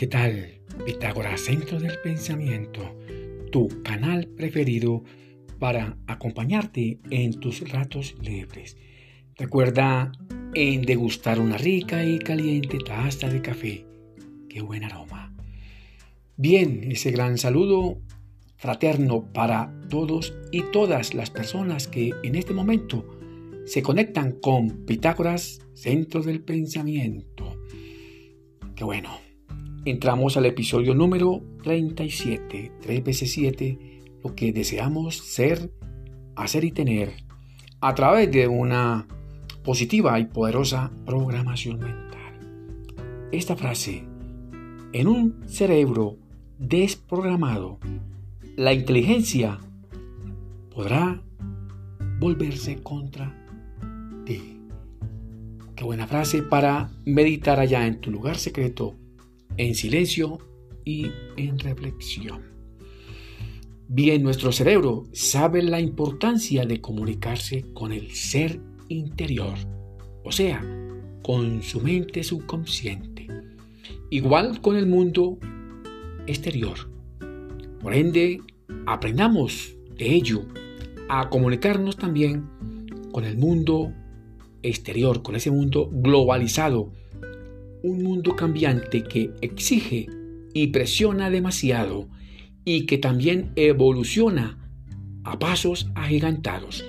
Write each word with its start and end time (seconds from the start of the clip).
¿qué 0.00 0.06
tal? 0.06 0.62
Pitágoras 0.86 1.42
Centro 1.42 1.78
del 1.78 1.98
Pensamiento, 2.02 2.96
tu 3.52 3.68
canal 3.82 4.28
preferido 4.28 5.04
para 5.58 5.98
acompañarte 6.06 7.00
en 7.10 7.38
tus 7.38 7.68
ratos 7.68 8.14
libres. 8.22 8.78
Recuerda 9.36 10.10
en 10.54 10.80
degustar 10.86 11.38
una 11.38 11.58
rica 11.58 12.02
y 12.02 12.18
caliente 12.18 12.78
taza 12.78 13.28
de 13.28 13.42
café. 13.42 13.84
¡Qué 14.48 14.62
buen 14.62 14.84
aroma! 14.84 15.36
Bien, 16.38 16.90
ese 16.90 17.10
gran 17.10 17.36
saludo 17.36 18.00
fraterno 18.56 19.30
para 19.34 19.70
todos 19.90 20.32
y 20.50 20.62
todas 20.72 21.12
las 21.12 21.28
personas 21.28 21.88
que 21.88 22.14
en 22.22 22.36
este 22.36 22.54
momento 22.54 23.04
se 23.66 23.82
conectan 23.82 24.32
con 24.32 24.86
Pitágoras 24.86 25.60
Centro 25.74 26.22
del 26.22 26.42
Pensamiento. 26.42 27.60
¡Qué 28.74 28.82
bueno! 28.82 29.29
Entramos 29.84 30.36
al 30.36 30.46
episodio 30.46 30.94
número 30.94 31.42
37, 31.62 32.72
3 32.80 33.04
veces 33.04 33.32
7, 33.32 33.78
lo 34.22 34.34
que 34.34 34.52
deseamos 34.52 35.16
ser, 35.16 35.70
hacer 36.36 36.64
y 36.64 36.72
tener 36.72 37.12
a 37.80 37.94
través 37.94 38.30
de 38.30 38.46
una 38.46 39.06
positiva 39.64 40.18
y 40.18 40.26
poderosa 40.26 40.90
programación 41.06 41.78
mental. 41.78 43.28
Esta 43.32 43.56
frase, 43.56 44.04
en 44.92 45.06
un 45.06 45.48
cerebro 45.48 46.18
desprogramado, 46.58 47.78
la 48.56 48.74
inteligencia 48.74 49.58
podrá 50.74 51.22
volverse 52.18 52.82
contra 52.82 53.34
ti. 54.26 54.58
Qué 55.74 55.84
buena 55.84 56.06
frase 56.06 56.42
para 56.42 56.90
meditar 57.06 57.58
allá 57.60 57.86
en 57.86 58.00
tu 58.00 58.10
lugar 58.10 58.36
secreto 58.36 58.96
en 59.56 59.74
silencio 59.74 60.38
y 60.84 61.10
en 61.36 61.58
reflexión. 61.58 62.42
Bien, 63.88 64.22
nuestro 64.22 64.52
cerebro 64.52 65.04
sabe 65.12 65.62
la 65.62 65.80
importancia 65.80 66.64
de 66.64 66.80
comunicarse 66.80 67.64
con 67.74 67.92
el 67.92 68.12
ser 68.12 68.60
interior, 68.88 69.54
o 70.24 70.30
sea, 70.30 70.64
con 71.22 71.62
su 71.62 71.80
mente 71.80 72.22
subconsciente, 72.22 73.26
igual 74.10 74.60
con 74.60 74.76
el 74.76 74.86
mundo 74.86 75.38
exterior. 76.26 76.90
Por 77.80 77.94
ende, 77.94 78.40
aprendamos 78.86 79.76
de 79.96 80.14
ello 80.14 80.46
a 81.08 81.28
comunicarnos 81.28 81.96
también 81.96 82.48
con 83.12 83.24
el 83.24 83.36
mundo 83.36 83.92
exterior, 84.62 85.22
con 85.22 85.34
ese 85.34 85.50
mundo 85.50 85.90
globalizado 85.92 86.92
un 87.82 88.02
mundo 88.02 88.36
cambiante 88.36 89.02
que 89.02 89.30
exige 89.40 90.06
y 90.54 90.68
presiona 90.68 91.30
demasiado 91.30 92.08
y 92.64 92.86
que 92.86 92.98
también 92.98 93.52
evoluciona 93.56 94.58
a 95.24 95.38
pasos 95.38 95.90
agigantados 95.94 96.84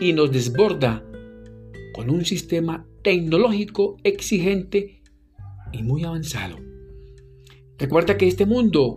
y 0.00 0.12
nos 0.12 0.30
desborda 0.30 1.04
con 1.94 2.10
un 2.10 2.24
sistema 2.24 2.86
tecnológico 3.02 3.96
exigente 4.04 5.02
y 5.72 5.82
muy 5.82 6.04
avanzado. 6.04 6.56
Recuerda 7.78 8.16
que 8.16 8.28
este 8.28 8.46
mundo 8.46 8.94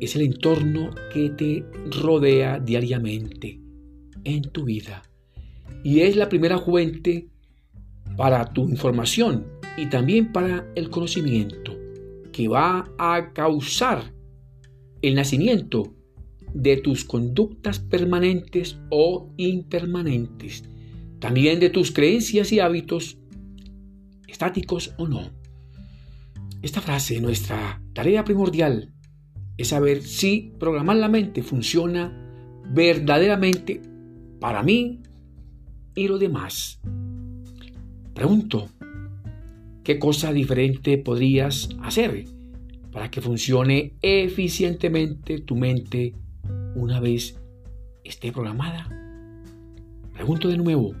es 0.00 0.16
el 0.16 0.22
entorno 0.22 0.90
que 1.12 1.30
te 1.30 1.64
rodea 2.02 2.58
diariamente 2.58 3.60
en 4.24 4.42
tu 4.42 4.64
vida 4.64 5.02
y 5.82 6.00
es 6.00 6.16
la 6.16 6.28
primera 6.28 6.58
fuente 6.58 7.28
para 8.16 8.52
tu 8.52 8.68
información 8.68 9.46
y 9.76 9.86
también 9.86 10.32
para 10.32 10.70
el 10.74 10.90
conocimiento 10.90 11.76
que 12.32 12.48
va 12.48 12.90
a 12.98 13.32
causar 13.32 14.12
el 15.02 15.14
nacimiento 15.14 15.94
de 16.52 16.76
tus 16.76 17.04
conductas 17.04 17.78
permanentes 17.78 18.78
o 18.90 19.32
impermanentes, 19.36 20.64
también 21.18 21.60
de 21.60 21.70
tus 21.70 21.90
creencias 21.90 22.52
y 22.52 22.60
hábitos, 22.60 23.18
estáticos 24.28 24.94
o 24.98 25.08
no. 25.08 25.30
Esta 26.62 26.80
frase, 26.80 27.20
nuestra 27.20 27.82
tarea 27.92 28.24
primordial, 28.24 28.92
es 29.56 29.68
saber 29.68 30.02
si 30.02 30.52
programar 30.58 30.96
la 30.96 31.08
mente 31.08 31.42
funciona 31.42 32.12
verdaderamente 32.72 33.80
para 34.40 34.62
mí 34.62 35.02
y 35.94 36.08
los 36.08 36.18
demás. 36.18 36.80
Pregunto, 38.14 38.68
¿Qué 39.84 39.98
cosa 39.98 40.32
diferente 40.32 40.96
podrías 40.96 41.68
hacer 41.82 42.24
para 42.90 43.10
que 43.10 43.20
funcione 43.20 43.92
eficientemente 44.00 45.40
tu 45.40 45.56
mente 45.56 46.14
una 46.74 47.00
vez 47.00 47.38
esté 48.02 48.32
programada? 48.32 48.88
Pregunto 50.14 50.48
de 50.48 50.56
nuevo, 50.56 50.94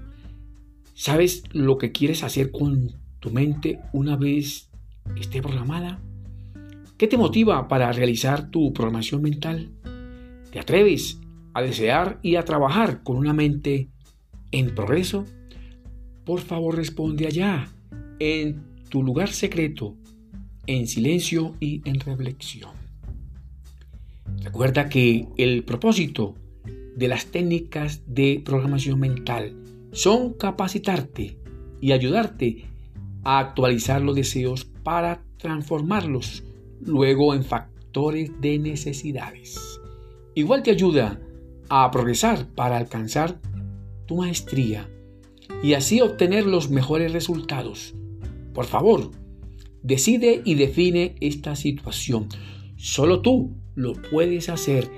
¿sabes 0.92 1.44
lo 1.52 1.78
que 1.78 1.92
quieres 1.92 2.22
hacer 2.24 2.50
con 2.50 2.92
tu 3.20 3.30
mente 3.30 3.80
una 3.94 4.18
vez 4.18 4.70
esté 5.16 5.40
programada? 5.40 6.02
¿Qué 6.98 7.08
te 7.08 7.16
motiva 7.16 7.68
para 7.68 7.90
realizar 7.90 8.50
tu 8.50 8.74
programación 8.74 9.22
mental? 9.22 9.70
¿Te 10.50 10.60
atreves 10.60 11.22
a 11.54 11.62
desear 11.62 12.18
y 12.20 12.36
a 12.36 12.44
trabajar 12.44 13.02
con 13.02 13.16
una 13.16 13.32
mente 13.32 13.88
en 14.50 14.74
progreso? 14.74 15.24
Por 16.26 16.40
favor 16.40 16.76
responde 16.76 17.26
allá 17.26 17.70
en 18.18 18.73
tu 18.94 19.02
lugar 19.02 19.32
secreto 19.32 19.96
en 20.68 20.86
silencio 20.86 21.56
y 21.58 21.82
en 21.84 21.98
reflexión. 21.98 22.70
Recuerda 24.40 24.88
que 24.88 25.26
el 25.36 25.64
propósito 25.64 26.36
de 26.94 27.08
las 27.08 27.26
técnicas 27.26 28.02
de 28.06 28.40
programación 28.44 29.00
mental 29.00 29.52
son 29.90 30.34
capacitarte 30.34 31.36
y 31.80 31.90
ayudarte 31.90 32.66
a 33.24 33.40
actualizar 33.40 34.00
los 34.00 34.14
deseos 34.14 34.64
para 34.84 35.24
transformarlos 35.38 36.44
luego 36.80 37.34
en 37.34 37.42
factores 37.42 38.30
de 38.40 38.60
necesidades. 38.60 39.80
Igual 40.36 40.62
te 40.62 40.70
ayuda 40.70 41.20
a 41.68 41.90
progresar 41.90 42.46
para 42.54 42.76
alcanzar 42.76 43.40
tu 44.06 44.18
maestría 44.18 44.88
y 45.64 45.74
así 45.74 46.00
obtener 46.00 46.46
los 46.46 46.70
mejores 46.70 47.12
resultados 47.12 47.96
por 48.54 48.66
favor, 48.66 49.10
decide 49.82 50.40
y 50.44 50.54
define 50.54 51.16
esta 51.20 51.56
situación. 51.56 52.28
Solo 52.76 53.20
tú 53.20 53.54
lo 53.74 53.92
puedes 53.94 54.48
hacer 54.48 54.88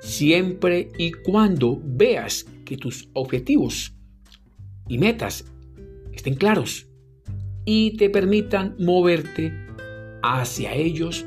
siempre 0.00 0.90
y 0.98 1.12
cuando 1.12 1.80
veas 1.82 2.46
que 2.64 2.76
tus 2.76 3.08
objetivos 3.14 3.94
y 4.88 4.98
metas 4.98 5.46
estén 6.12 6.34
claros 6.34 6.86
y 7.64 7.96
te 7.96 8.10
permitan 8.10 8.76
moverte 8.78 9.52
hacia 10.22 10.74
ellos 10.74 11.24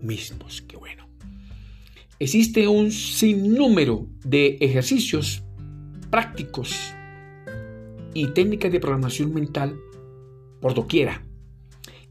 mismos. 0.00 0.62
Qué 0.62 0.76
bueno. 0.76 1.08
Existe 2.18 2.68
un 2.68 2.92
sinnúmero 2.92 4.06
de 4.24 4.56
ejercicios 4.60 5.42
prácticos 6.10 6.94
y 8.14 8.28
técnicas 8.28 8.70
de 8.70 8.80
programación 8.80 9.34
mental 9.34 9.76
por 10.60 10.74
doquiera 10.74 11.26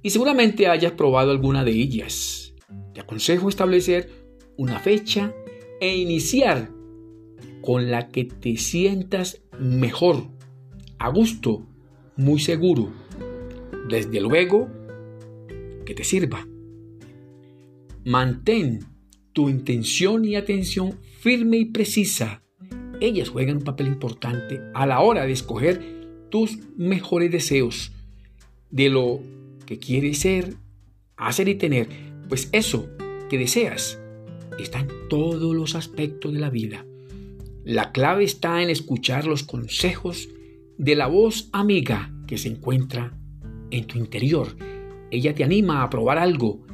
y 0.02 0.10
seguramente 0.10 0.68
hayas 0.68 0.94
probado 0.94 1.32
alguna 1.32 1.64
de 1.64 1.72
ellas. 1.72 2.54
Te 2.94 3.02
aconsejo 3.02 3.50
establecer 3.50 4.10
una 4.58 4.80
fecha 4.80 5.34
e 5.80 5.96
iniciar 5.96 6.72
con 7.62 7.92
la 7.92 8.10
que 8.10 8.26
te 8.26 8.58
sientas 8.58 9.42
mejor, 9.60 10.28
a 10.98 11.10
gusto, 11.10 11.68
muy 12.16 12.40
seguro. 12.40 12.92
Desde 13.90 14.20
luego, 14.22 14.70
que 15.86 15.94
te 15.94 16.04
sirva. 16.04 16.48
Mantén 18.06 18.80
tu 19.34 19.50
intención 19.50 20.26
y 20.26 20.36
atención 20.36 21.00
firme 21.20 21.58
y 21.58 21.66
precisa. 21.66 22.44
Ellas 23.00 23.30
juegan 23.30 23.58
un 23.58 23.64
papel 23.64 23.88
importante 23.88 24.60
a 24.74 24.86
la 24.86 25.02
hora 25.02 25.26
de 25.26 25.32
escoger 25.32 26.28
tus 26.30 26.58
mejores 26.78 27.32
deseos, 27.32 27.92
de 28.70 28.90
lo 28.90 29.22
que 29.72 29.80
quieres 29.80 30.20
ser, 30.20 30.56
hacer 31.16 31.48
y 31.48 31.56
tener, 31.56 31.88
pues 32.28 32.50
eso 32.52 32.90
que 33.30 33.38
deseas 33.38 34.02
está 34.60 34.82
en 34.82 34.90
todos 35.10 35.56
los 35.56 35.76
aspectos 35.76 36.34
de 36.34 36.42
la 36.42 36.50
vida. 36.50 36.86
La 37.64 37.94
clave 37.94 38.26
está 38.26 38.62
en 38.62 38.70
escuchar 38.70 39.26
los 39.26 39.44
consejos 39.44 40.28
de 40.78 40.96
la 40.96 41.08
voz 41.08 41.48
amiga 41.54 42.14
que 42.28 42.38
se 42.38 42.50
encuentra 42.50 43.18
en 43.70 43.88
tu 43.88 43.98
interior. 43.98 44.58
Ella 45.10 45.34
te 45.34 45.46
anima 45.46 45.84
a 45.84 45.90
probar 45.90 46.18
algo 46.18 46.68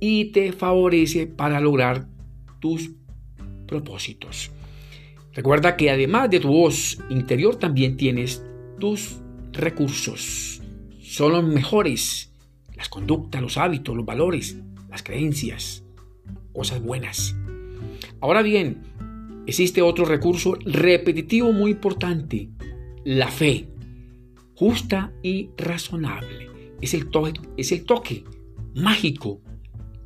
y 0.00 0.32
te 0.32 0.52
favorece 0.52 1.26
para 1.26 1.60
lograr 1.60 2.08
tus 2.60 2.92
propósitos. 3.66 4.50
Recuerda 5.34 5.76
que 5.76 5.90
además 5.90 6.30
de 6.30 6.40
tu 6.40 6.48
voz 6.48 6.98
interior 7.10 7.56
también 7.56 7.98
tienes 7.98 8.42
tus 8.80 9.18
recursos. 9.52 10.62
Son 11.02 11.32
los 11.32 11.44
mejores 11.44 12.28
las 12.78 12.88
conductas, 12.88 13.42
los 13.42 13.58
hábitos, 13.58 13.94
los 13.94 14.06
valores, 14.06 14.56
las 14.88 15.02
creencias, 15.02 15.84
cosas 16.54 16.80
buenas. 16.80 17.36
Ahora 18.20 18.40
bien, 18.40 18.82
existe 19.46 19.82
otro 19.82 20.06
recurso 20.06 20.56
repetitivo 20.64 21.52
muy 21.52 21.72
importante, 21.72 22.48
la 23.04 23.28
fe, 23.28 23.68
justa 24.54 25.12
y 25.22 25.50
razonable. 25.58 26.48
Es 26.80 26.94
el, 26.94 27.10
toque, 27.10 27.32
es 27.56 27.72
el 27.72 27.84
toque 27.84 28.24
mágico 28.74 29.40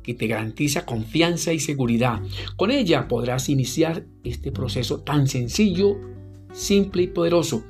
que 0.01 0.13
te 0.15 0.27
garantiza 0.27 0.85
confianza 0.85 1.53
y 1.53 1.59
seguridad. 1.59 2.21
Con 2.57 2.71
ella 2.71 3.07
podrás 3.07 3.47
iniciar 3.47 4.05
este 4.23 4.51
proceso 4.51 4.99
tan 5.01 5.27
sencillo, 5.27 5.97
simple 6.51 7.03
y 7.03 7.07
poderoso 7.07 7.63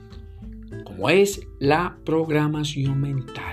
como 0.83 1.09
es 1.09 1.41
la 1.59 1.97
programación 2.05 3.01
mental. 3.01 3.52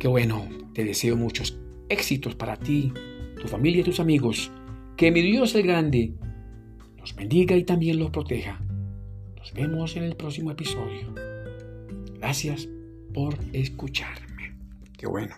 Qué 0.00 0.08
bueno, 0.08 0.48
te 0.72 0.82
deseo 0.82 1.14
muchos 1.14 1.58
éxitos 1.90 2.34
para 2.34 2.56
ti, 2.56 2.90
tu 3.38 3.48
familia 3.48 3.82
y 3.82 3.84
tus 3.84 4.00
amigos. 4.00 4.50
Que 4.96 5.12
mi 5.12 5.20
Dios 5.20 5.54
el 5.54 5.64
Grande 5.64 6.14
los 6.96 7.14
bendiga 7.14 7.54
y 7.54 7.64
también 7.64 7.98
los 7.98 8.08
proteja. 8.08 8.62
Nos 9.36 9.52
vemos 9.52 9.96
en 9.96 10.04
el 10.04 10.16
próximo 10.16 10.52
episodio. 10.52 11.12
Gracias 12.14 12.66
por 13.12 13.34
escucharme. 13.52 14.56
Qué 14.96 15.06
bueno. 15.06 15.34